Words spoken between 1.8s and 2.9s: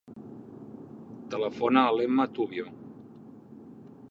a l'Emma Tubio.